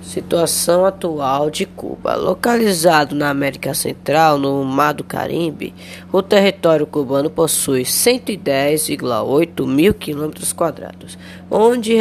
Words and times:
Situação 0.00 0.84
atual 0.84 1.50
de 1.50 1.64
Cuba. 1.64 2.14
Localizado 2.14 3.14
na 3.14 3.30
América 3.30 3.72
Central, 3.74 4.38
no 4.38 4.64
Mar 4.64 4.92
do 4.92 5.04
Caribe, 5.04 5.74
o 6.10 6.22
território 6.22 6.86
cubano 6.86 7.30
possui 7.30 7.82
110,8 7.82 9.66
mil 9.66 9.94
quilômetros 9.94 10.52
quadrados, 10.52 11.16
onde 11.50 11.94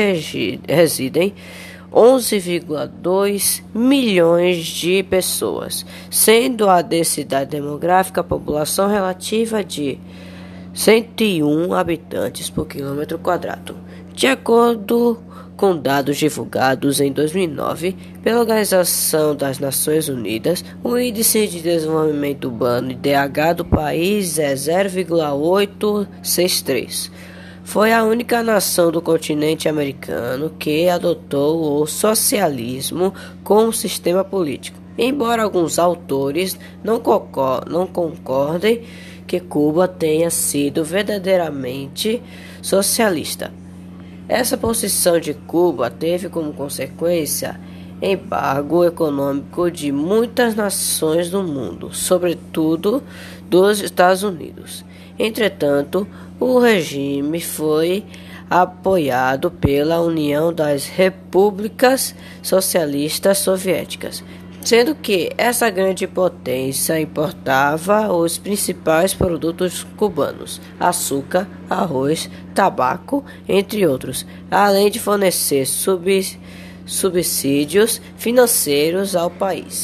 residem 0.68 1.34
11,2 1.92 3.62
milhões 3.74 4.66
de 4.66 5.04
pessoas, 5.04 5.86
sendo 6.10 6.70
a 6.70 6.82
densidade 6.82 7.52
demográfica 7.52 8.22
a 8.22 8.24
população 8.24 8.88
relativa 8.88 9.64
de 9.64 10.00
101 10.74 11.74
habitantes 11.74 12.50
por 12.50 12.66
quilômetro 12.66 13.20
quadrado. 13.20 13.76
De 14.14 14.28
acordo 14.28 15.20
com 15.28 15.31
dados 15.78 16.18
divulgados 16.18 17.00
em 17.00 17.12
2009 17.12 17.96
pela 18.24 18.40
Organização 18.40 19.36
das 19.36 19.60
Nações 19.60 20.10
Unidas, 20.10 20.66
o 20.84 20.98
Índice 20.98 21.46
de 21.46 21.62
Desenvolvimento 21.62 22.46
Urbano 22.46 22.90
IDH 22.90 23.54
do 23.58 23.64
país 23.64 24.40
é 24.40 24.56
0,863. 24.56 27.12
Foi 27.64 27.94
a 27.94 28.04
única 28.04 28.42
nação 28.42 28.92
do 28.92 29.04
continente 29.04 29.70
americano 29.70 30.52
que 30.58 30.90
adotou 30.90 31.80
o 31.80 31.86
socialismo 31.86 33.14
como 33.44 33.72
sistema 33.72 34.24
político. 34.24 34.80
Embora 34.98 35.44
alguns 35.44 35.78
autores 35.78 36.58
não, 36.84 37.00
não 37.70 37.86
concordem 37.86 38.82
que 39.28 39.40
Cuba 39.40 39.88
tenha 39.88 40.32
sido 40.32 40.84
verdadeiramente 40.84 42.20
socialista. 42.64 43.61
Essa 44.32 44.56
posição 44.56 45.20
de 45.20 45.34
Cuba 45.34 45.90
teve 45.90 46.30
como 46.30 46.54
consequência 46.54 47.60
embargo 48.02 48.86
econômico 48.86 49.70
de 49.70 49.92
muitas 49.92 50.56
nações 50.56 51.30
do 51.30 51.44
mundo, 51.44 51.94
sobretudo 51.94 53.04
dos 53.50 53.82
Estados 53.82 54.24
Unidos. 54.24 54.86
Entretanto, 55.20 56.08
o 56.40 56.60
regime 56.60 57.42
foi 57.42 58.06
apoiado 58.50 59.52
pela 59.52 60.00
União 60.00 60.54
das 60.54 60.88
Repúblicas 60.88 62.16
Socialistas 62.42 63.38
Soviéticas, 63.40 64.24
sendo 64.64 64.96
que 64.96 65.32
essa 65.38 65.70
grande 65.70 66.08
potência 66.08 67.00
importava 67.00 68.12
os 68.14 68.38
principais 68.38 69.14
produtos 69.14 69.86
cubanos: 69.98 70.62
açúcar, 70.80 71.48
arroz, 71.70 72.30
tabaco, 72.54 73.24
entre 73.48 73.86
outros, 73.86 74.26
além 74.50 74.90
de 74.90 75.00
fornecer 75.00 75.66
subsídios 76.86 78.02
financeiros 78.18 79.16
ao 79.16 79.30
país. 79.30 79.80